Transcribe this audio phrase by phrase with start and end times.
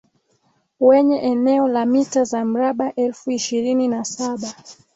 [0.79, 4.53] wenye eneo la mita za mraba elfu ishirini na saba